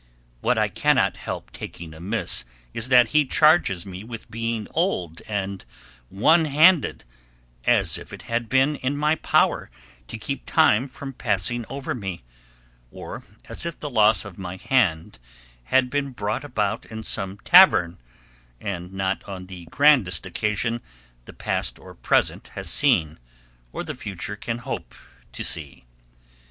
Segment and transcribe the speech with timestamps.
[0.39, 5.63] What I cannot help taking amiss is that he charges me with being old and
[6.09, 7.03] one handed,
[7.67, 9.69] as if it had been in my power
[10.07, 12.23] to keep time from passing over me,
[12.89, 15.19] or as if the loss of my hand
[15.65, 17.99] had been brought about in some tavern,
[18.59, 20.81] and not on the grandest occasion
[21.25, 23.19] the past or present has seen,
[23.71, 24.95] or the future can hope
[25.31, 25.85] to see.